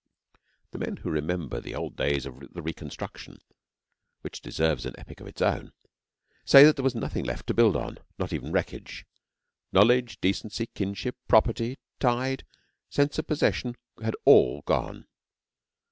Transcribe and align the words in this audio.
The 0.71 0.79
men 0.79 0.97
who 0.97 1.11
remember 1.11 1.61
the 1.61 1.75
old 1.75 1.95
days 1.95 2.25
of 2.25 2.39
the 2.55 2.63
Reconstruction 2.63 3.37
which 4.21 4.41
deserves 4.41 4.83
an 4.87 4.95
epic 4.97 5.19
of 5.19 5.27
its 5.27 5.43
own 5.43 5.73
say 6.43 6.63
that 6.63 6.75
there 6.75 6.81
was 6.83 6.95
nothing 6.95 7.23
left 7.23 7.45
to 7.45 7.53
build 7.53 7.75
on, 7.75 7.99
not 8.17 8.33
even 8.33 8.51
wreckage. 8.51 9.05
Knowledge, 9.71 10.19
decency, 10.19 10.65
kinship, 10.65 11.17
property, 11.27 11.77
tide, 11.99 12.47
sense 12.89 13.19
of 13.19 13.27
possession 13.27 13.75
had 14.01 14.15
all 14.25 14.63
gone. 14.63 15.05